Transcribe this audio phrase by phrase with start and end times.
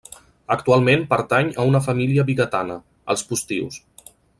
[0.55, 2.81] Actualment pertany a una família vigatana,
[3.15, 3.83] els Postius.